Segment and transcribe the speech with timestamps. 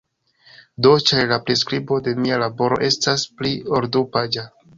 [0.85, 4.49] Do, ĉar, la priskribo de mia laboro estas pli ol du-paĝa.